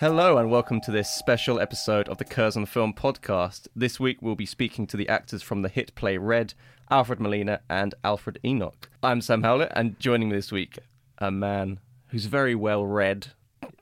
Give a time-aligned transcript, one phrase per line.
[0.00, 3.66] Hello and welcome to this special episode of the Curzon Film Podcast.
[3.74, 6.54] This week we'll be speaking to the actors from the hit play Red,
[6.90, 8.88] Alfred Molina and Alfred Enoch.
[9.02, 10.78] I'm Sam Howlett and joining me this week,
[11.18, 13.28] a man who's very well read.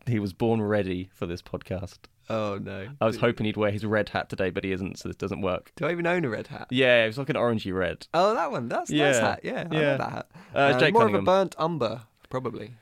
[0.07, 1.99] He was born ready for this podcast.
[2.31, 2.89] Oh no!
[3.01, 5.43] I was hoping he'd wear his red hat today, but he isn't, so this doesn't
[5.43, 5.71] work.
[5.77, 6.67] Do I even own a red hat?
[6.71, 8.07] Yeah, it was like an orangey red.
[8.15, 8.69] Oh, that one.
[8.69, 9.11] That's Yeah.
[9.13, 9.41] nice hat.
[9.45, 9.89] Yeah, I Yeah.
[9.91, 10.27] love that hat.
[10.55, 11.21] Uh, Jake more Cunningham.
[11.21, 12.73] of a burnt umber, probably.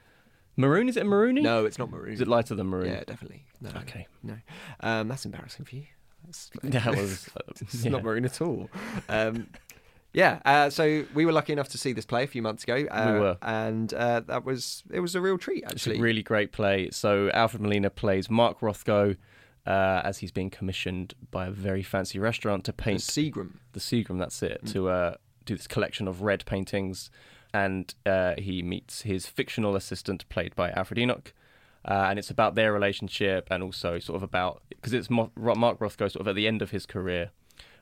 [0.57, 0.89] Maroon?
[0.89, 1.43] Is it maroony?
[1.43, 2.13] No, it's not maroon.
[2.15, 2.87] Is it lighter than maroon?
[2.93, 3.45] Yeah, definitely.
[3.61, 3.71] No.
[3.83, 4.07] Okay.
[4.23, 4.37] No.
[4.81, 5.85] Um, that's embarrassing for you.
[6.25, 7.29] That's, That was.
[7.37, 7.91] uh, it's yeah.
[7.91, 8.71] not maroon at all.
[9.09, 9.49] Um,
[10.13, 10.41] yeah.
[10.45, 12.87] Uh, so we were lucky enough to see this play a few months ago.
[12.91, 13.39] Uh, We were.
[13.43, 15.99] and uh, that was it was a real treat It's actually.
[15.99, 16.91] a really great play.
[16.91, 19.17] So Alfred Molina plays Mark Rothko
[19.67, 23.55] uh, as he's being commissioned by a very fancy restaurant to paint Seagram.
[23.73, 24.19] the Seagram.
[24.19, 24.51] That's Mm.
[24.51, 25.15] it to uh,
[25.47, 27.11] do this collection of red paintings,
[27.55, 31.33] and uh, he meets his fictional assistant played by Alfred Enoch.
[31.87, 36.11] Uh, and it's about their relationship, and also sort of about because it's Mark Rothko
[36.11, 37.31] sort of at the end of his career,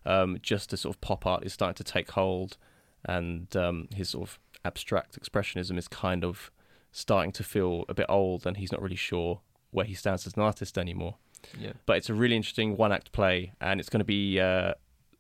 [0.05, 2.57] um, just as sort of pop art is starting to take hold,
[3.05, 6.51] and um, his sort of abstract expressionism is kind of
[6.91, 10.35] starting to feel a bit old, and he's not really sure where he stands as
[10.35, 11.15] an artist anymore.
[11.59, 11.73] Yeah.
[11.87, 14.75] But it's a really interesting one act play, and it's going to be uh,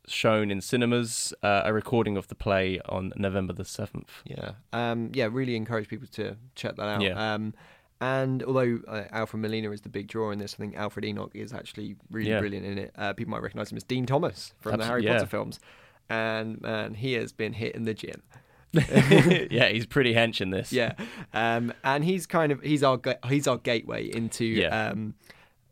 [0.06, 1.32] shown in cinemas.
[1.42, 4.10] Uh, a recording of the play on November the seventh.
[4.24, 4.52] Yeah.
[4.72, 7.02] Um, yeah, really encourage people to check that out.
[7.02, 7.34] Yeah.
[7.34, 7.54] Um,
[8.00, 11.30] and although uh, Alfred Molina is the big draw in this, I think Alfred Enoch
[11.34, 12.40] is actually really Yeah.
[12.40, 12.92] brilliant in it.
[12.98, 15.14] Uh, people might recognise him as Dean Thomas from the Harry yeah.
[15.14, 15.60] Potter films.
[16.10, 18.22] And man, he has been hit in the gym.
[18.72, 20.72] yeah, he's pretty hench in this.
[20.72, 20.94] Yeah,
[21.34, 22.98] um, and he's kind of he's our
[23.28, 24.88] he's our gateway into Yeah.
[24.88, 25.14] um,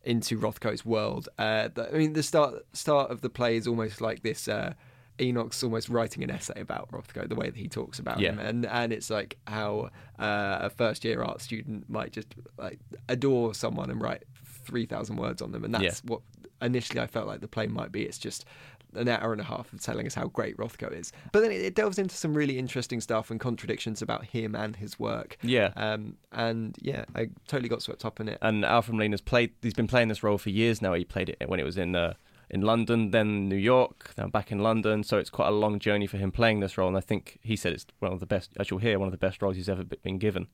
[0.04, 1.28] into Rothko's world.
[1.38, 4.48] Uh, I mean, the start start of the play is almost like this.
[4.48, 4.74] Uh,
[5.20, 8.30] Enoch's almost writing an essay about Rothko, the way that he talks about Yeah.
[8.32, 12.78] him, and and it's like how uh, a first year art student might just like
[13.08, 14.22] adore someone and write
[14.64, 16.10] three thousand words on them, and that's Yeah.
[16.10, 16.20] what
[16.62, 18.02] initially I felt like the play might be.
[18.02, 18.46] It's just
[18.94, 21.60] an hour and a half of telling us how great Rothko is, but then it,
[21.60, 25.36] it delves into some really interesting stuff and contradictions about him and his work.
[25.42, 25.72] Yeah.
[25.76, 28.38] Um, and yeah, I totally got swept up in it.
[28.42, 29.52] And Alfred Molina's played.
[29.62, 30.94] He's been playing this role for years now.
[30.94, 32.14] He played it when it was in uh,
[32.50, 35.04] in London, then New York, now back in London.
[35.04, 36.88] So it's quite a long journey for him playing this role.
[36.88, 38.50] And I think he said it's one of the best.
[38.58, 40.48] As you'll hear, one of the best roles he's ever been given.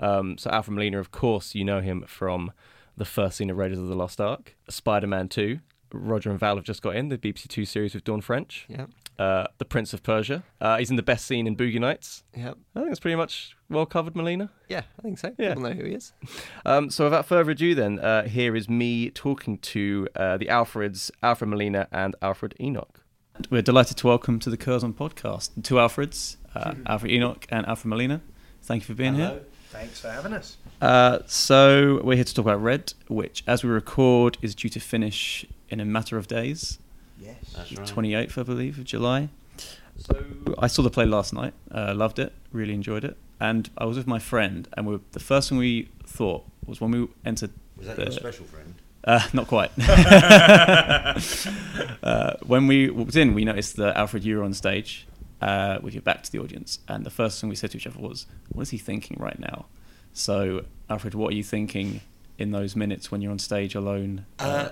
[0.00, 2.52] Um, so Alfred Molina, of course, you know him from
[2.96, 5.60] the first scene of Raiders of the Lost Ark, Spider-Man Two.
[5.92, 8.66] Roger and Val have just got in the BBC Two series with Dawn French.
[8.68, 8.86] Yeah,
[9.18, 10.42] Uh, the Prince of Persia.
[10.60, 12.22] Uh, he's in the best scene in Boogie Nights.
[12.36, 14.50] yeah, I think that's pretty much well covered, Molina.
[14.68, 14.82] yeah.
[14.98, 15.34] I think so.
[15.38, 15.48] Yeah.
[15.54, 16.12] People know who he is.
[16.66, 21.10] Um, so without further ado, then uh, here is me talking to uh, the Alfreds,
[21.22, 23.00] Alfred Molina and Alfred Enoch.
[23.50, 27.86] We're delighted to welcome to the Curzon podcast two Alfreds, uh, Alfred Enoch and Alfred
[27.86, 28.20] Molina.
[28.62, 29.40] Thank you for being here.
[29.70, 30.56] Thanks for having us.
[30.82, 34.80] Uh, so we're here to talk about Red, which, as we record, is due to
[34.80, 36.78] finish in a matter of days,
[37.20, 37.36] Yes.
[37.70, 39.28] the 28th, I believe, of July.
[39.96, 40.24] So
[40.58, 43.96] I saw the play last night, uh, loved it, really enjoyed it, and I was
[43.96, 47.50] with my friend, and we the first thing we thought was when we entered.
[47.76, 48.74] Was that the, your special friend?
[49.04, 49.70] Uh, not quite.
[52.02, 55.06] uh, when we walked in, we noticed that Alfred, you were on stage
[55.40, 57.86] uh, with your back to the audience, and the first thing we said to each
[57.86, 59.66] other was, "What is he thinking right now?"
[60.12, 62.00] So, Alfred, what are you thinking
[62.38, 64.26] in those minutes when you're on stage alone?
[64.38, 64.70] Uh,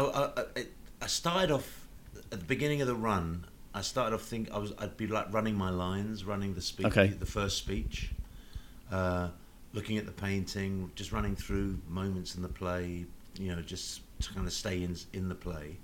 [0.00, 0.66] I, I,
[1.02, 1.86] I, started off
[2.32, 3.46] at the beginning of the run.
[3.74, 6.86] I started off think I was I'd be like running my lines, running the speech,
[6.86, 7.08] Okay.
[7.08, 8.10] the first speech,
[8.90, 9.28] uh,
[9.72, 13.06] looking at the painting, just running through moments in the play.
[13.38, 15.76] You know, just to kind of stay in in the play,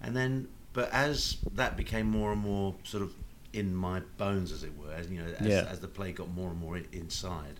[0.00, 0.48] and then.
[0.72, 3.14] But as that became more and more sort of
[3.54, 5.66] in my bones, as it were, as you know, as, Yeah.
[5.70, 7.54] as the play got more and more inside,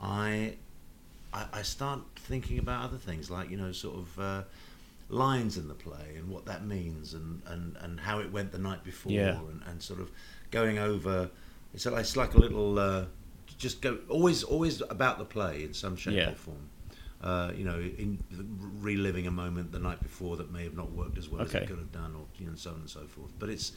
[0.00, 0.54] I
[1.32, 4.42] I, I start thinking about other things, like you know, sort of uh,
[5.08, 8.58] lines in the play and what that means, and, and, and how it went the
[8.58, 9.38] night before, Yeah.
[9.38, 10.10] and, and sort of
[10.50, 11.30] going over.
[11.74, 13.04] It's like, it's like a little uh,
[13.58, 16.30] just go always always about the play in some shape Yeah.
[16.30, 16.68] or form.
[17.22, 18.18] Uh, you know, in
[18.80, 21.66] reliving a moment the night before that may have not worked as well as it
[21.66, 23.30] could have done, or you know, so on and so forth.
[23.38, 23.72] But it's,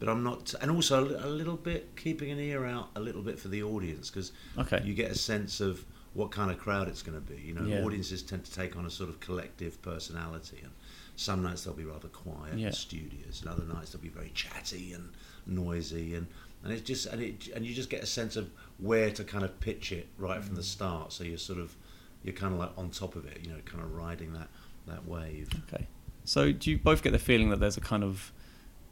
[0.00, 3.22] but I'm not, and also a a little bit keeping an ear out a little
[3.22, 4.80] bit for the audience because Okay.
[4.84, 5.84] you get a sense of
[6.14, 7.40] what kind of crowd it's going to be.
[7.40, 7.84] You know, Yeah.
[7.84, 10.72] audiences tend to take on a sort of collective personality, and
[11.16, 12.66] some nights they'll be rather quiet Yeah.
[12.66, 15.10] and studious, and other nights they'll be very chatty and
[15.46, 16.26] noisy, and
[16.64, 19.44] and it's just and it and you just get a sense of where to kind
[19.44, 21.12] of pitch it right from the start.
[21.12, 21.76] So you're sort of
[22.24, 24.48] you're kind of like on top of it, you know, kind of riding that
[24.86, 25.48] that wave.
[25.72, 25.86] Okay.
[26.24, 28.32] So do you both get the feeling that there's a kind of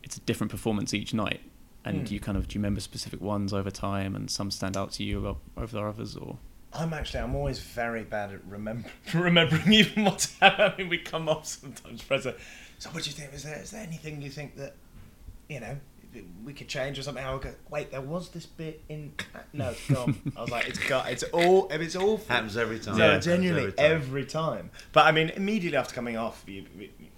[0.04, 1.40] it's a different performance each night,
[1.84, 2.04] and Hmm.
[2.04, 4.92] do you kind of do you remember specific ones over time, and some stand out
[4.92, 6.38] to you o- over the others, or
[6.72, 10.72] I'm actually I'm always very bad at remember, remembering even what's happening.
[10.72, 12.34] I mean, we come off sometimes, Fraser.
[12.78, 13.32] So what do you think?
[13.32, 14.74] Is there is there anything you think that
[15.48, 15.76] you know
[16.44, 17.24] we could change or something?
[17.24, 17.54] I'll go.
[17.70, 19.12] Wait, there was this bit in.
[19.54, 20.32] No, it's gone.
[20.36, 21.06] I was like, it's gone.
[21.08, 21.68] It's all.
[21.70, 22.18] It's all.
[22.28, 22.98] Happens every time.
[22.98, 24.56] No, Happens genuinely every every time.
[24.58, 24.70] time.
[24.92, 26.66] But I mean, immediately after coming off, you,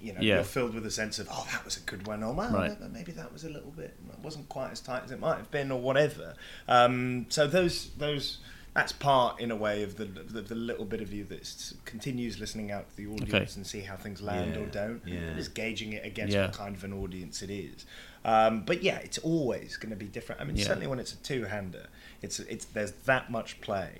[0.00, 0.36] you know, Yeah.
[0.36, 2.76] you're filled with a sense of, oh, that was a good one, or well, Right.
[2.92, 5.50] maybe that was a little bit, it wasn't quite as tight as it might have
[5.50, 6.34] been, or whatever.
[6.68, 8.38] Um, so those those
[8.78, 12.38] that's part in a way of the the, the little bit of you that continues
[12.38, 13.52] listening out to the audience Okay.
[13.56, 15.36] and see how things land or don't, yeah.
[15.36, 16.46] is gauging it against Yeah.
[16.46, 17.84] what kind of an audience it is.
[18.24, 20.40] Um, but yeah, it's always going to be different.
[20.40, 20.66] I mean, Yeah.
[20.66, 21.86] certainly when it's a two-hander,
[22.22, 23.90] it's it's there's that much play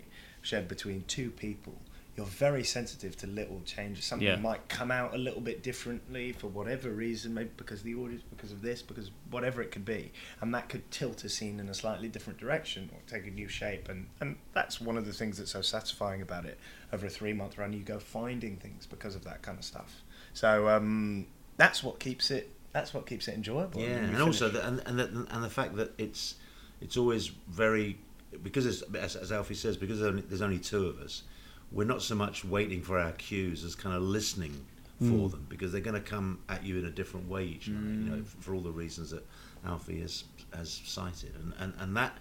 [0.42, 1.76] shared between two people.
[2.18, 4.04] You're very sensitive to little changes.
[4.04, 4.34] Something Yeah.
[4.34, 8.24] might come out a little bit differently for whatever reason, maybe because of the audience,
[8.28, 10.10] because of this, because whatever it could be,
[10.40, 13.46] and that could tilt a scene in a slightly different direction or take a new
[13.46, 13.88] shape.
[13.88, 16.58] And and that's one of the things that's so satisfying about it.
[16.92, 20.02] Over a three-month run, you go finding things because of that kind of stuff.
[20.34, 22.50] So um, that's what keeps it.
[22.72, 23.80] That's what keeps it enjoyable.
[23.80, 26.34] Yeah, when you and also the, and and the, and the fact that it's
[26.80, 27.96] it's always very
[28.42, 31.22] because it's, as, as Alfie says because there's only two of us.
[31.70, 34.64] We're not so much waiting for our cues as kind of listening
[34.98, 35.28] for hmm.
[35.28, 37.80] them because they're going to come at you in a different way each night.
[37.80, 38.40] You know, hmm.
[38.40, 39.26] for all the reasons that
[39.66, 40.24] Alfie has
[40.54, 42.16] has cited, and and, and that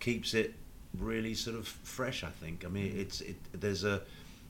[0.00, 0.54] keeps it
[0.98, 2.24] really sort of fresh.
[2.24, 2.64] I think.
[2.64, 3.00] I mean, hmm.
[3.00, 3.36] it's it.
[3.52, 4.02] There's a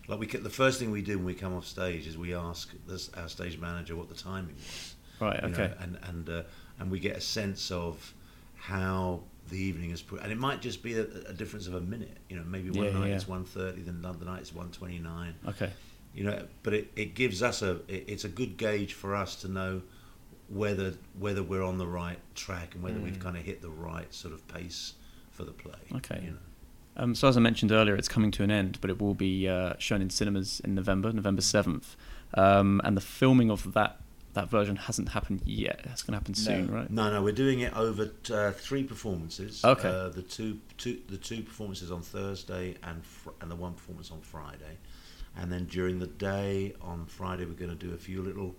[0.08, 2.70] like we the first thing we do when we come off stage is we ask
[2.86, 5.42] this, our stage manager what the timing was right?
[5.42, 5.74] you know, Okay.
[5.80, 6.42] and and uh,
[6.78, 8.14] and we get a sense of
[8.56, 9.20] how
[9.50, 12.16] the evening is put, and it might just be a, a difference of a minute.
[12.28, 13.14] You know, maybe one Yeah, night yeah.
[13.16, 15.34] it's one thirty, then another night it's one twenty nine.
[15.48, 15.70] okay.
[16.14, 19.36] You know, but it, it gives us a it, it's a good gauge for us
[19.42, 19.82] to know
[20.48, 24.12] whether whether we're on the right track and whether we've kind of hit the right
[24.14, 24.94] sort of pace
[25.30, 25.72] for the play.
[25.96, 26.20] Okay.
[26.22, 26.36] You know.
[26.96, 29.48] Um, so as I mentioned earlier, it's coming to an end, but it will be
[29.48, 31.96] uh, shown in cinemas in November, November seventh,
[32.34, 34.00] um, and the filming of that
[34.34, 35.80] that version hasn't happened yet.
[35.84, 36.90] That's going to happen soon, right?
[36.90, 39.64] No, no, we're doing it over uh, three performances.
[39.64, 39.88] Okay.
[39.88, 44.10] Uh, the two, two, the two performances on Thursday and fr- and the one performance
[44.10, 44.76] on Friday,
[45.36, 48.54] and then during the day on Friday we're going to do a few little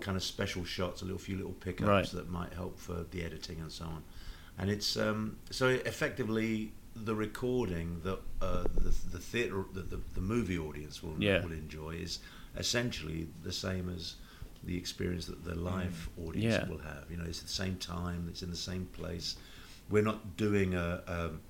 [0.00, 2.06] kind of special shots, a little few little pickups Right.
[2.12, 4.02] that might help for the editing and so on.
[4.56, 10.20] And it's um, so effectively the recording that uh, the the theatre the, the, the
[10.20, 11.42] movie audience will Yeah.
[11.44, 12.18] will enjoy is
[12.56, 14.14] essentially the same as
[14.64, 16.60] the experience that the live audience Mm.
[16.64, 16.68] Yeah.
[16.68, 17.04] will have.
[17.10, 19.36] You know, it's at the same time, it's in the same place.
[19.90, 21.40] We're not doing a um,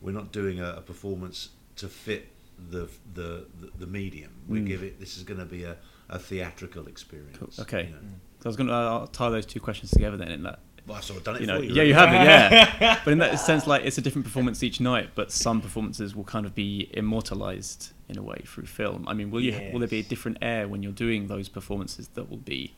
[0.00, 2.28] we're not doing a, a performance to fit
[2.70, 4.30] the the the, the medium.
[4.48, 4.66] We Mm.
[4.66, 5.00] give it.
[5.00, 5.76] This is going to be a,
[6.08, 7.36] a theatrical experience.
[7.38, 7.50] Cool.
[7.60, 7.84] Okay.
[7.86, 7.98] you know.
[8.40, 10.28] So I was going to uh, tie those two questions together then.
[10.28, 11.74] In that, Well, I've sort of done it you know, for you.
[11.74, 12.26] yeah, you have it,
[12.80, 13.00] yeah.
[13.04, 16.24] but in that sense, like it's a different performance each night, but some performances will
[16.24, 19.06] kind of be immortalized in a way through film.
[19.06, 19.70] I mean, will you?
[19.72, 22.74] Will there be a different air when you're doing those performances that will be?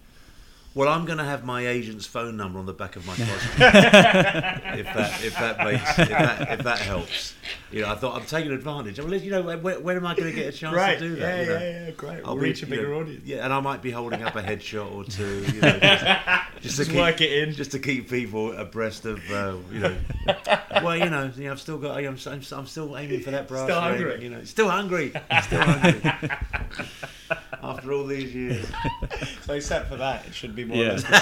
[0.75, 3.31] Well, I'm going to have my agent's phone number on the back of my costume.
[3.61, 7.35] if that if that makes if that, if that helps.
[7.71, 8.99] You know, I thought I'm taking advantage.
[8.99, 10.99] Well, you know, where, where am I going to get a chance Great.
[10.99, 11.21] to do that?
[11.37, 11.55] Yeah, you know?
[11.65, 12.19] yeah, yeah, great.
[12.25, 13.23] I'll We'll be- reach a you bigger know, audience.
[13.25, 15.45] Yeah, and I might be holding up a headshot or two.
[15.55, 16.05] You know, just,
[16.63, 17.55] just, Just to work keep, it in.
[17.55, 19.97] just to keep people abreast of, uh, you know.
[20.83, 21.97] well, you know, you know, I've still got.
[21.99, 24.23] I'm, I'm, I'm still aiming for that brass Still ring.
[24.23, 25.13] You know, still hungry.
[25.43, 26.31] Still hungry.
[27.65, 28.67] After all these years.
[29.45, 30.85] So except for that, it should be more Yeah.
[30.85, 31.21] or less the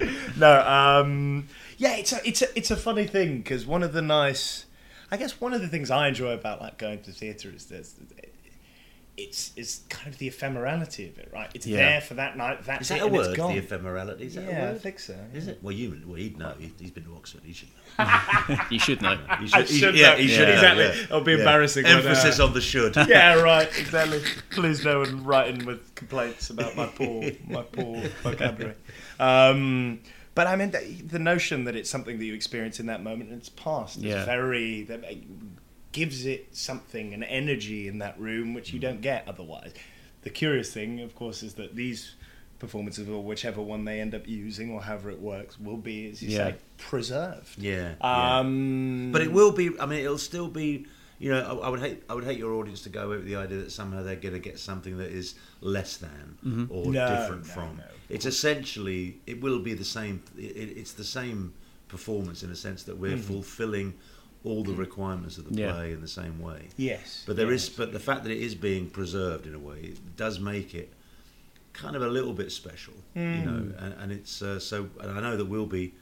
[0.00, 0.32] same.
[0.38, 4.02] no, um, yeah, it's a it's a it's a funny thing because one of the
[4.02, 4.66] nice,
[5.12, 7.94] I guess one of the things I enjoy about like going to theatre is this.
[9.20, 11.50] It's it's kind of the ephemerality of it, right?
[11.52, 11.78] It's Yeah.
[11.78, 12.64] there for that night.
[12.64, 13.36] That's Is that it, a and it's word?
[13.36, 13.54] gone.
[13.56, 14.20] The ephemerality.
[14.20, 14.80] Is that yeah, a I word?
[14.80, 15.16] think so.
[15.34, 15.58] Is it?
[15.60, 16.54] Well, you, well, he'd know.
[16.58, 17.40] He, he's been to Oxford.
[17.44, 18.56] He should know.
[18.70, 19.16] You should know.
[19.40, 20.16] He I he should yeah, know.
[20.18, 20.36] he Yeah.
[20.36, 20.84] should know, Exactly.
[20.84, 21.02] yeah.
[21.04, 21.38] It'll be Yeah.
[21.38, 22.94] embarrassing when, Emphasis uh, on the should.
[23.08, 24.22] yeah, right, exactly.
[24.50, 28.76] Please no one write in with complaints about my poor, my poor vocabulary.
[29.18, 29.98] Um,
[30.36, 33.30] But I mean, the, the notion that it's something that you experience in that moment
[33.30, 34.20] and it's past Yeah.
[34.20, 35.02] is very that
[35.92, 39.72] gives it something, an energy in that room which you don't get otherwise.
[40.22, 42.14] The curious thing, of course, is that these
[42.58, 46.22] performances or whichever one they end up using or however it works will be, as
[46.22, 46.48] you Yeah.
[46.50, 47.58] say, preserved.
[47.58, 48.38] Yeah, yeah.
[48.40, 49.70] Um, But it will be.
[49.78, 50.86] I mean, it'll still be.
[51.20, 52.02] You know, I, I would hate.
[52.08, 54.34] I would hate your audience to go away with the idea that somehow they're going
[54.34, 57.76] to get something that is less than or No, different no, from.
[57.78, 57.84] no.
[58.08, 59.18] It's essentially.
[59.26, 60.22] It will be the same.
[60.36, 61.54] It, it's the same
[61.88, 63.94] performance in a sense that we're fulfilling
[64.44, 65.72] all the requirements of the Yeah.
[65.72, 66.68] play in the same way.
[66.76, 67.24] Yes.
[67.26, 67.68] But there yeah, is.
[67.68, 70.92] But the fact that it is being preserved in a way does make it
[71.72, 73.72] kind of a little bit special, you know.
[73.78, 74.88] And, and it's uh, so.
[75.00, 75.94] And I know that we'll be,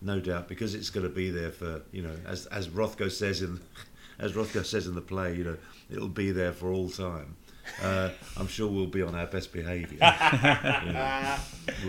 [0.00, 3.42] no doubt, because it's going to be there for you know, as as Rothko says
[3.42, 3.60] in,
[4.18, 5.56] as Rothko says in the play, you know,
[5.90, 7.36] it'll be there for all time.
[7.82, 9.98] Uh, I'm sure we'll be on our best behaviour.
[10.86, 11.36] you know.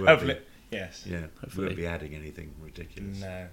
[0.06, 0.34] Hopefully.
[0.36, 0.40] be-
[0.72, 1.04] Yes.
[1.06, 1.58] yeah, Hopefully.
[1.58, 3.20] we won't be adding anything ridiculous.
[3.20, 3.48] No,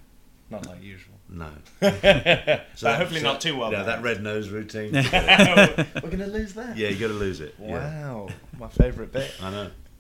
[0.51, 1.15] not like usual.
[1.29, 1.51] No.
[1.81, 3.71] but that- hopefully not too well.
[3.73, 4.93] Yeah, that red nose routine.
[4.95, 6.77] We're going to lose that.
[6.77, 7.55] yeah, you got to lose it.
[7.61, 8.29] Yeah, Wow,
[8.59, 9.31] my favourite bit.
[9.43, 9.51] I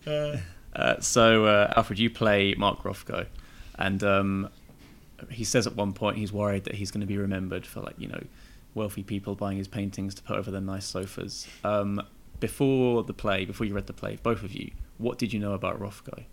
[0.06, 0.38] know.
[0.74, 3.26] Uh, so, uh, Alfred, you play Mark Rothko,
[3.78, 4.48] and um,
[5.30, 7.96] he says at one point he's worried that he's going to be remembered for, like,
[7.98, 8.22] you know,
[8.74, 11.46] wealthy people buying his paintings to put over their nice sofas.
[11.64, 12.00] Um,
[12.40, 15.52] before the play, before you read the play, both of you, what did you know
[15.52, 16.24] about Rothko?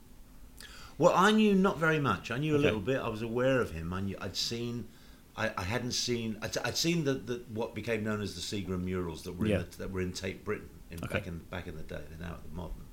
[0.98, 2.32] Well, I knew not very much.
[2.32, 2.64] I knew a Okay.
[2.66, 3.00] little bit.
[3.02, 3.94] I was aware of him.
[3.94, 4.88] I knew, I'd seen.
[5.36, 6.38] I, I hadn't seen.
[6.42, 9.56] I'd, I'd seen the, the what became known as the Seagram murals that were Yeah.
[9.60, 11.14] in the, that were in Tate Britain in, Okay.
[11.14, 12.02] back in back in the day.
[12.10, 12.86] They're now at the Modern.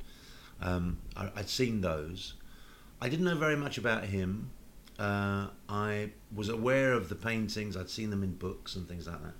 [0.60, 2.34] Um, I, I'd seen those.
[3.00, 4.50] I didn't know very much about him.
[4.98, 7.76] Uh, I was aware of the paintings.
[7.76, 9.34] I'd seen them in books and things like that,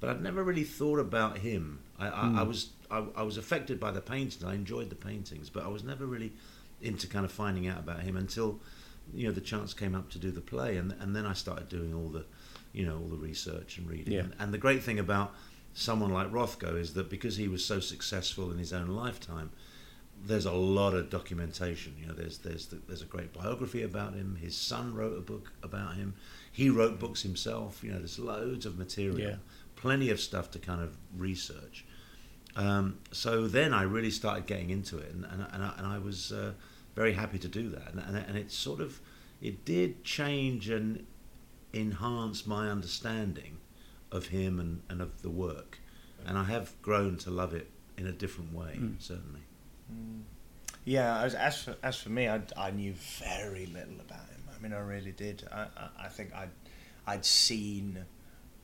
[0.00, 1.80] but I'd never really thought about him.
[1.98, 4.42] I, I, I was I, I was affected by the paintings.
[4.44, 6.32] I enjoyed the paintings, but I was never really
[6.80, 8.60] into kind of finding out about him until
[9.14, 11.68] you know the chance came up to do the play, and and then I started
[11.68, 12.24] doing all the
[12.72, 14.12] you know all the research and reading.
[14.12, 14.20] Yeah.
[14.20, 15.34] And, and the great thing about
[15.74, 19.50] someone like Rothko is that because he was so successful in his own lifetime,
[20.26, 21.94] there's a lot of documentation.
[22.00, 24.36] You know, there's there's the, there's a great biography about him.
[24.40, 26.14] His son wrote a book about him.
[26.52, 27.82] He wrote books himself.
[27.84, 29.36] You know, there's loads of material, Yeah.
[29.76, 31.84] plenty of stuff to kind of research.
[32.58, 35.98] Um, so then I really started getting into it, and and, and, I, and I
[35.98, 36.52] was uh,
[36.96, 37.92] very happy to do that.
[37.92, 39.00] And, and and it sort of
[39.40, 41.06] it did change and
[41.72, 43.58] enhance my understanding
[44.10, 45.78] of him and, and of the work,
[46.26, 49.40] and I have grown to love it in a different way, certainly.
[50.84, 54.42] Yeah, as as for, as for me, I, I knew very little about him.
[54.52, 55.46] I mean, I really did.
[55.52, 56.50] I, I, I think I'd
[57.06, 58.04] I'd seen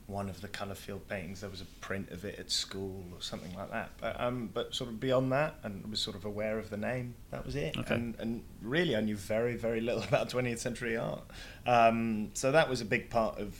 [0.07, 1.41] one of the Colourfield paintings.
[1.41, 3.89] There was a print of it at school or something like that.
[3.99, 7.15] But um, but sort of beyond that, and was sort of aware of the name.
[7.31, 7.75] That was it.
[7.77, 7.95] Okay.
[7.95, 11.23] And and really, I knew very very little about 20th century art.
[11.65, 13.57] Um, so that was a big part of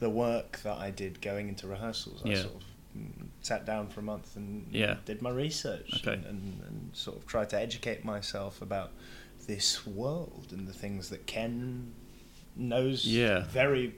[0.00, 2.22] the work that I did going into rehearsals.
[2.24, 2.42] I Yeah.
[2.42, 2.62] sort of
[2.98, 4.96] mm, sat down for a month and Yeah.
[5.04, 6.14] did my research Okay.
[6.14, 8.90] and, and, and sort of tried to educate myself about
[9.46, 11.92] this world and the things that Ken
[12.56, 13.44] knows Yeah.
[13.48, 13.94] very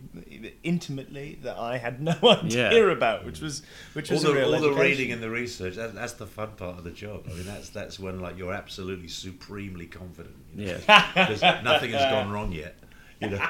[0.63, 2.93] intimately that I had no idea Yeah.
[2.93, 5.75] about, which was which all was the, a real all the reading and the research
[5.77, 8.53] that, that's the fun part of the job i mean that's that's when like you're
[8.55, 11.07] absolutely supremely confident you know, Yeah.
[11.15, 12.77] because nothing has gone wrong yet
[13.21, 13.47] you know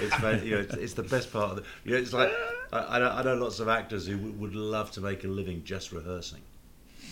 [0.00, 2.30] it's you know it's, it's the best part of the you know it's like
[2.72, 5.28] I, I, know, I know lots of actors who would, would love to make a
[5.28, 6.40] living just rehearsing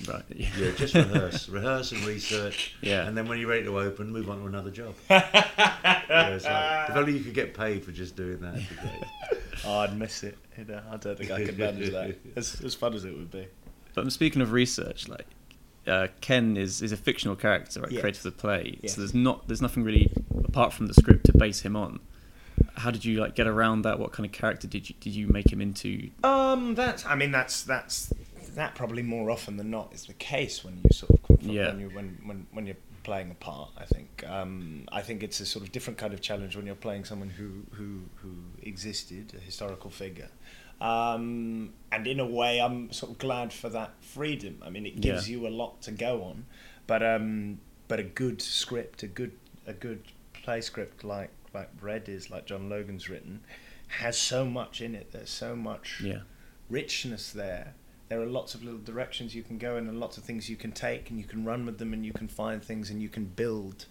[0.09, 0.23] Right.
[0.35, 3.07] yeah just rehearse rehearse and research Yeah.
[3.07, 6.91] and then when you're ready to open move on to another job yeah, it's like,
[6.91, 9.41] if only you could get paid for just doing that it'd be great.
[9.67, 10.37] Oh, I'd miss it.
[10.59, 12.17] You know, I don't think I could manage that.
[12.37, 13.47] As, as fun as it would be.
[13.95, 15.25] But I'm speaking of research, like
[15.87, 17.91] uh, Ken is, is a fictional character, right?
[17.91, 18.01] Yeah.
[18.01, 18.79] Created for the play.
[18.83, 18.91] Yeah.
[18.91, 20.13] So there's not there's nothing really
[20.45, 22.01] apart from the script to base him on.
[22.75, 23.99] How did you like get around that?
[23.99, 26.11] What kind of character did you did you make him into?
[26.23, 27.07] Um, that's.
[27.07, 28.13] I mean, that's that's
[28.55, 31.69] that probably more often than not is the case when you sort of confront, Yeah.
[31.69, 33.71] when you when, when when you're playing a part.
[33.77, 34.25] I think.
[34.27, 37.31] Um, I think it's a sort of different kind of challenge when you're playing someone
[37.31, 40.29] who who who existed, a historical figure.
[40.81, 44.61] Um, and in a way, I'm sort of glad for that freedom.
[44.65, 45.37] I mean, it gives Yeah.
[45.39, 46.47] you a lot to go on,
[46.87, 49.33] but um, but a good script, a good
[49.67, 53.41] a good play script like like Red is, like John Logan's written,
[53.87, 55.13] has so much in it.
[55.13, 56.23] There's so much Yeah.
[56.69, 57.75] richness there.
[58.09, 60.57] There are lots of little directions you can go in and lots of things you
[60.57, 63.09] can take and you can run with them and you can find things and you
[63.09, 63.87] can build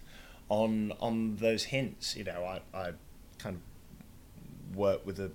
[0.48, 2.16] on on those hints.
[2.16, 2.92] You know, I, I
[3.38, 5.30] kind of worked with a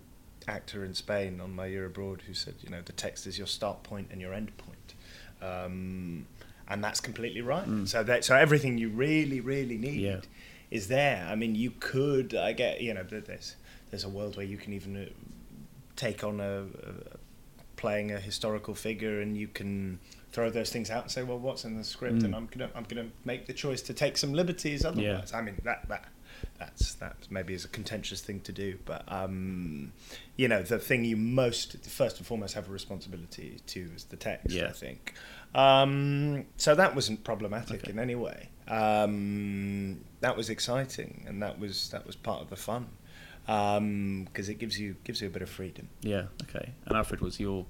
[0.47, 3.47] actor in Spain on my year abroad who said, you know, the text is your
[3.47, 4.93] start point and your end point.
[5.41, 6.25] Um,
[6.67, 7.67] and that's completely right.
[7.85, 10.21] So that so everything you really, really need Yeah.
[10.71, 11.25] is there.
[11.29, 12.33] I mean, you could.
[12.35, 13.03] I get you know.
[13.03, 13.55] There's
[13.89, 15.05] there's a world where you can even uh,
[15.95, 17.17] take on a, a
[17.79, 19.99] playing a historical figure, and you can
[20.33, 22.25] throw those things out and say, well, what's in the script, Mm.
[22.25, 24.85] and I'm gonna I'm gonna make the choice to take some liberties.
[24.85, 26.05] Otherwise, I mean that that.
[26.57, 29.91] That's that maybe is a contentious thing to do, but um,
[30.37, 34.15] you know the thing you most first and foremost have a responsibility to is the
[34.15, 34.51] text.
[34.55, 34.67] Yeah.
[34.67, 35.15] I think.
[35.53, 37.91] Um, so that wasn't problematic Okay.
[37.91, 38.49] in any way.
[38.67, 42.87] Um, that was exciting, and that was that was part of the fun
[43.49, 45.89] because it gives you gives you a bit of freedom.
[46.01, 46.25] Yeah.
[46.43, 46.73] Okay.
[46.85, 47.65] And Alfred, was your,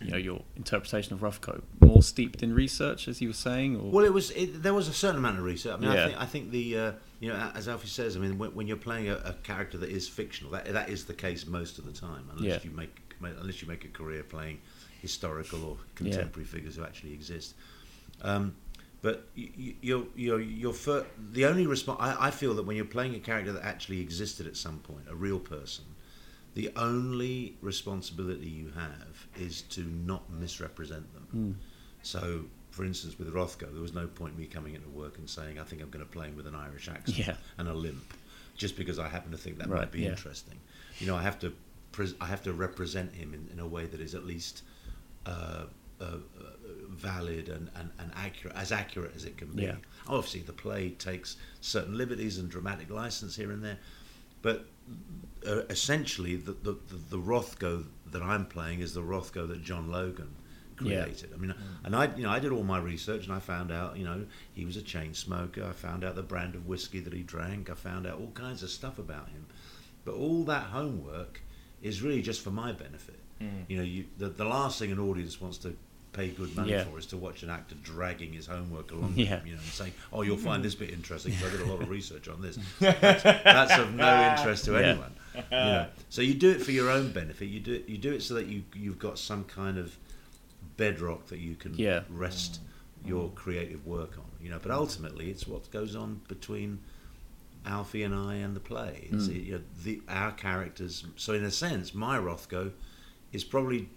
[0.00, 3.90] you know, your interpretation of Rothko more steeped in research, as you were saying, or
[3.90, 4.30] Well, it was.
[4.32, 5.74] It, there was a certain amount of research.
[5.74, 6.04] I mean, Yeah.
[6.04, 8.16] I think I think the uh, you know as Alfie says.
[8.16, 11.04] I mean, when, when you're playing a, a character that is fictional, that that is
[11.06, 12.70] the case most of the time, unless Yeah.
[12.70, 14.60] you make unless you make a career playing
[15.00, 17.54] historical or contemporary figures who actually exist.
[18.22, 18.54] Um,
[19.02, 21.98] but you, you, you're you're fir- the only response.
[22.00, 25.04] I, I feel that when you're playing a character that actually existed at some point,
[25.08, 25.84] a real person,
[26.54, 31.58] the only responsibility you have is to not misrepresent them.
[32.02, 35.58] So, for instance, with Rothko, there was no point me coming into work and saying,
[35.58, 37.34] I think I'm going to play him with an Irish accent Yeah.
[37.58, 38.14] and a limp,
[38.56, 40.10] just because I happen to think that Right, might be yeah.
[40.10, 40.58] interesting.
[41.00, 41.52] You know, I have to
[41.92, 44.62] pres- I have to represent him in, in a way that is at least
[45.26, 45.64] uh,
[46.00, 46.18] uh, uh,
[46.96, 49.64] valid and, and, and accurate, as accurate as it can be.
[49.64, 49.76] Yeah.
[50.06, 53.78] Obviously, the play takes certain liberties and dramatic license here and there,
[54.42, 54.66] but
[55.46, 59.90] uh, essentially, the, the, the, the Rothko that I'm playing is the Rothko that John
[59.90, 60.34] Logan
[60.80, 61.02] Yeah.
[61.02, 61.30] created.
[61.34, 63.96] I mean, and I, you know, I did all my research and I found out,
[63.96, 65.64] you know, he was a chain smoker.
[65.64, 67.70] I found out the brand of whiskey that he drank.
[67.70, 69.46] I found out all kinds of stuff about him.
[70.04, 71.40] But all that homework
[71.82, 73.18] is really just for my benefit.
[73.68, 75.76] You know, you, the, the last thing an audience wants to
[76.16, 76.84] pay good money Yeah.
[76.84, 79.26] for is to watch an actor dragging his homework along Yeah.
[79.40, 81.70] him, you know, and saying, "Oh, you'll find this bit interesting because I did a
[81.72, 85.12] lot of research on this." That's, that's of no interest to anyone.
[85.34, 87.46] You know, so you do it for your own benefit.
[87.48, 87.88] You do it.
[87.88, 89.96] You do it so that you you've got some kind of
[90.76, 92.02] bedrock that you can Yeah.
[92.08, 92.60] rest
[93.04, 94.24] your creative work on.
[94.42, 96.78] You know, but ultimately, it's what goes on between
[97.66, 99.08] Alfie and I and the play.
[99.12, 99.46] It's, Mm.
[99.46, 101.04] you know, the our characters.
[101.16, 102.72] So in a sense, my Rothko
[103.32, 103.88] is probably,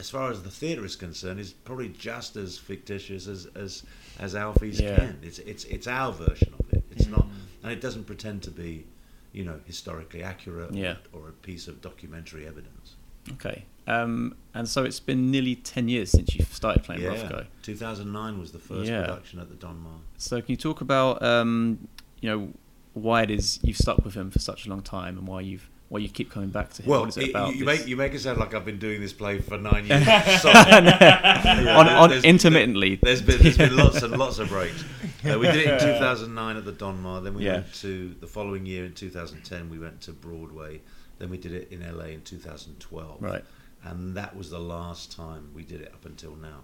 [0.00, 3.84] as far as the theatre is concerned, is probably just as fictitious as as,
[4.18, 4.96] as Alfie's Yeah.
[4.96, 5.18] Ken.
[5.22, 6.82] It's it's it's our version of it.
[6.90, 7.26] It's not,
[7.62, 8.84] and it doesn't pretend to be,
[9.32, 10.96] you know, historically accurate Yeah.
[11.12, 12.96] or, or a piece of documentary evidence.
[13.32, 13.64] okay?
[13.86, 17.46] Um, and so it's been nearly ten years since you started playing yeah, Rothko.
[17.62, 19.02] 2009 was the first Yeah.
[19.02, 19.98] production at the Donmar.
[20.16, 21.88] So can you talk about, um,
[22.20, 22.52] you know,
[22.94, 25.68] why it is you've stuck with him for such a long time, and why you've
[25.90, 26.88] why you keep coming back to him?
[26.88, 27.52] Well, what is it about?
[27.54, 27.78] you, this?
[27.80, 30.06] make you make it sound like I've been doing this play for nine years.
[30.44, 32.96] Yeah, On- on- there's- intermittently.
[33.02, 34.82] There's been there's been lots and lots of breaks.
[35.28, 37.22] Uh, we did it in 2009 at the Donmar.
[37.22, 37.54] Then we Yeah.
[37.54, 39.68] went to the following year in 2010.
[39.68, 40.80] We went to Broadway.
[41.18, 43.20] Then we did it in LA in 2012.
[43.22, 43.44] Right.
[43.84, 46.60] And that was the last time we did it up until now.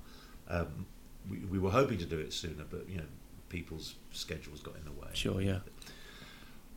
[0.49, 0.87] Um,
[1.31, 3.05] we, we were hoping to do it sooner, but you know,
[3.49, 5.09] people's schedules got in the way.
[5.15, 5.59] Sure, yeah.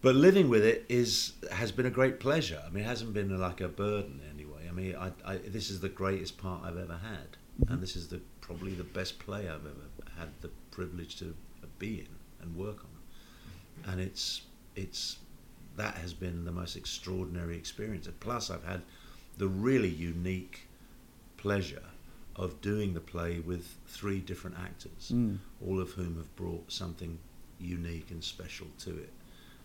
[0.01, 2.62] But living with it is has been a great pleasure.
[2.65, 4.67] I mean, it hasn't been like a burden anyway.
[4.69, 7.38] I mean, I, I, this is the greatest part I've ever had,
[7.69, 11.35] and this is the probably the best play I've ever had the privilege to
[11.79, 12.07] be in
[12.41, 13.91] and work on.
[13.91, 14.43] And it's
[14.75, 15.17] it's
[15.75, 18.07] that has been the most extraordinary experience.
[18.07, 18.81] And plus, I've had
[19.38, 20.67] the really unique
[21.38, 21.83] pleasure
[22.35, 25.39] of doing the play with three different actors, Mm.
[25.65, 27.19] all of whom have brought something
[27.59, 29.12] unique and special to it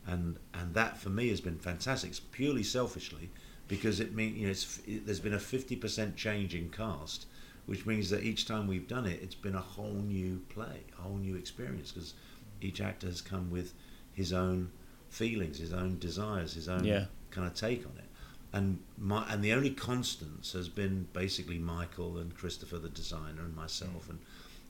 [0.07, 2.11] and and that for me has been fantastic.
[2.11, 3.31] It's purely selfishly
[3.69, 7.27] because it means you know it's, it, there's been a fifty percent change in cast,
[7.67, 11.03] which means that each time we've done it, it's been a whole new play, a
[11.03, 12.15] whole new experience because
[12.61, 13.75] each actor has come with
[14.13, 14.71] his own
[15.09, 17.07] feelings, his own desires, his own Yeah.
[17.31, 18.05] kind of take on it.
[18.53, 23.57] And my and the only constants has been basically Michael and Christopher, the designer, and
[23.57, 24.11] myself, mm.
[24.11, 24.19] and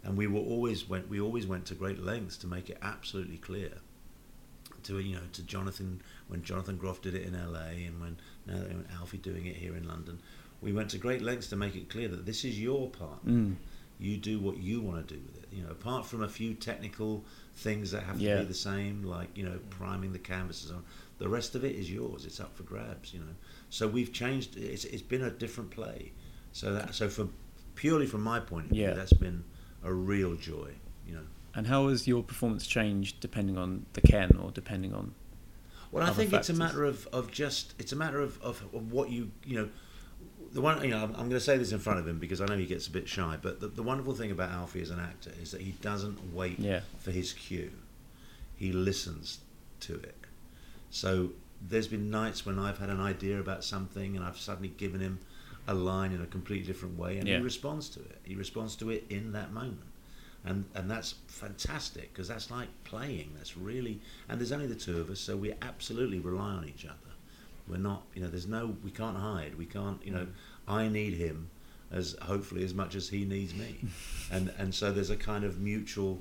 [0.04, 3.38] and we were always went we always went to great lengths to make it absolutely
[3.38, 3.72] clear
[4.84, 8.16] to you know to Jonathan when Jonathan Groff did it in LA and when
[8.46, 10.20] now when Alfie doing it here in London,
[10.60, 13.24] we went to great lengths to make it clear that this is your part.
[13.26, 13.56] Mm.
[13.98, 15.48] You do what you want to do with it.
[15.52, 18.34] You know, apart from a few technical things that have Yeah.
[18.36, 20.82] to be the same, like you know priming the canvases on.
[21.18, 22.24] The rest of it is yours.
[22.26, 23.14] It's up for grabs.
[23.14, 23.34] You know,
[23.70, 24.56] so we've changed.
[24.56, 26.12] It's it's been a different play.
[26.52, 27.32] So that so from
[27.76, 28.94] purely from my point of view, Yeah.
[28.94, 29.44] that's been
[29.82, 30.70] a real joy.
[31.06, 31.26] You know.
[31.56, 35.14] And how has your performance changed depending on the Ken or depending on?
[35.92, 38.92] Well, I think it's a matter of, of just it's a matter of, of, of
[38.92, 39.68] what you you know
[40.52, 42.40] the one you know I'm, I'm going to say this in front of him because
[42.40, 44.90] I know he gets a bit shy but the, the wonderful thing about Alfie as
[44.90, 46.80] an actor is that he doesn't wait Yeah.
[46.98, 47.70] for his cue
[48.56, 49.38] he listens
[49.80, 50.16] to it.
[50.90, 51.30] So
[51.66, 55.18] there's been nights when I've had an idea about something and I've suddenly given him
[55.66, 57.38] a line in a completely different way, and Yeah.
[57.38, 58.18] he responds to it.
[58.24, 59.80] He responds to it in that moment,
[60.44, 63.32] and and that's fantastic because that's like playing.
[63.36, 66.84] That's really and there's only the two of us, so we absolutely rely on each
[66.84, 66.96] other.
[67.66, 69.56] We're not, you know, there's no, we can't hide.
[69.56, 70.26] We can't, you know,
[70.68, 71.48] I need him
[71.90, 73.76] as hopefully as much as he needs me,
[74.30, 76.20] and and so there's a kind of mutual,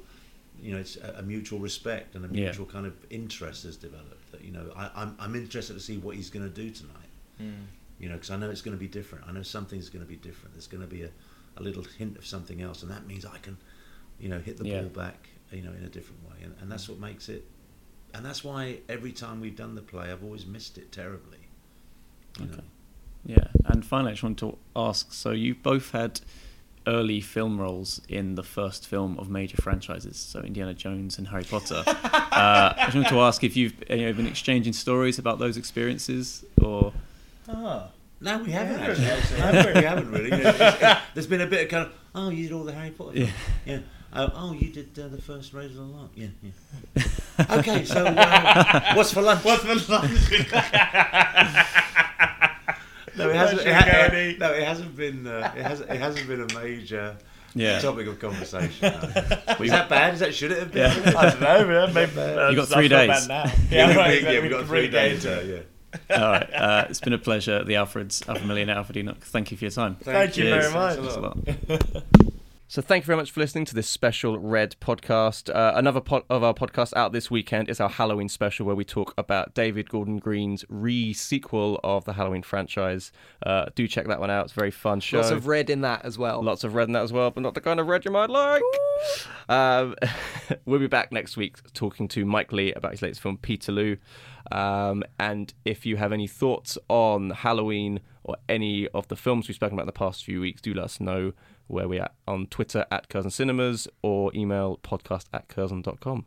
[0.62, 2.46] you know, it's a, a mutual respect and a Yeah.
[2.46, 4.32] mutual kind of interest has developed.
[4.32, 7.12] That you know, I, I'm I'm interested to see what he's going to do tonight.
[7.38, 7.64] Hmm.
[8.00, 9.26] You know, because I know it's going to be different.
[9.28, 10.54] I know something's going to be different.
[10.56, 11.10] There's going to be a,
[11.58, 13.56] a little hint of something else, and that means I can,
[14.20, 14.82] you know, hit the Yeah.
[14.82, 17.46] ball back, you know, in a different way, and, and that's what makes it.
[18.14, 21.40] And that's why every time we've done the play, I've always missed it terribly.
[22.40, 22.60] You know?
[23.26, 26.20] Yeah, and finally, I just want to ask: so you've both had
[26.86, 31.46] early film roles in the first film of major franchises, so Indiana Jones and Harry
[31.46, 31.84] Potter.
[31.88, 31.94] uh,
[32.78, 36.44] I just want to ask if you've you know, been exchanging stories about those experiences,
[36.62, 36.92] or
[37.48, 37.88] Ah.
[38.22, 39.06] No, we haven't Yeah, actually.
[39.08, 39.40] actually.
[39.74, 40.26] no, we haven't really.
[40.26, 42.64] You know, it's- it's- there's been a bit of kind of, oh, you did all
[42.64, 43.18] the Harry Potter.
[43.20, 43.32] Yeah.
[43.66, 43.80] Yeah.
[44.16, 46.12] Oh, oh, you did uh, the first Raiders of the Lock.
[46.16, 47.04] Yeah, yeah.
[47.58, 49.44] okay, so uh, what's for lunch?
[49.44, 50.12] What's for lunch?
[53.16, 53.62] No, it hasn't.
[53.62, 55.28] It, ha- it- no, it hasn't been.
[55.28, 55.90] Uh, it hasn't.
[55.92, 57.16] It hasn't been a major
[57.54, 57.78] Yeah.
[57.80, 58.72] topic of conversation.
[58.92, 59.56] no.
[59.64, 60.16] Is that bad?
[60.16, 60.92] Is that should it have been?
[60.92, 61.14] Yeah.
[61.20, 61.94] I don't know, man.
[61.94, 63.28] Maybe, uh, You got three days.
[63.28, 63.44] now.
[63.44, 65.26] Yeah, Yeah, right, we, exactly, yeah, we've got three days.
[65.28, 65.62] Uh,
[66.10, 66.16] yeah.
[66.18, 66.54] all right?
[66.54, 67.64] Uh, it's been a pleasure.
[67.64, 69.22] The Alfreds, Alfred Molina, Alfred Enoch.
[69.22, 69.96] Thank you for your time.
[70.02, 70.72] Thank you Cheers.
[70.72, 72.24] very much.
[72.70, 72.82] Thanks a lot.
[72.82, 72.82] Thanks a lot.
[72.82, 75.54] So thank you very much for listening to this special Red podcast.
[75.54, 78.84] Uh, another pod of our podcast out this weekend is our Halloween special, where we
[78.84, 83.12] talk about David Gordon Green's re-sequel of the Halloween franchise.
[83.46, 85.18] Uh, do check that one out; it's a very fun show.
[85.18, 86.42] Lots of red in that as well.
[86.42, 88.30] Lots of red in that as well, but not the kind of red you might
[88.30, 88.64] like.
[89.50, 89.96] Um,
[90.66, 93.98] we'll be back next week talking to Mike Leigh about his latest film, Peterloo.
[94.52, 99.56] Um, and if you have any thoughts on Halloween or any of the films we've
[99.56, 101.34] spoken about in the past few weeks, do let us know
[101.68, 106.26] where we're at on Twitter at Curzon Cinemas or email podcast at curzon.com.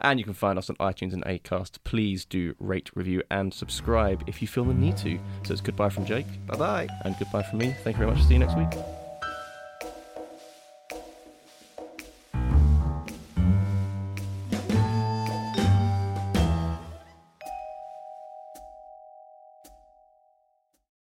[0.00, 1.78] And you can find us on iTunes and Acast.
[1.84, 5.18] Please do rate, review, and subscribe if you feel the need to.
[5.44, 6.88] So it's goodbye from Jake Bye bye.
[7.04, 7.74] and goodbye from me.
[7.84, 8.22] Thank you very much.
[8.24, 9.03] See you next week.